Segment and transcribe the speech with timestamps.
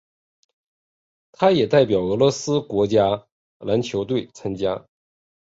[1.31, 3.27] 他也代表俄罗斯国家
[3.59, 4.83] 篮球队参赛。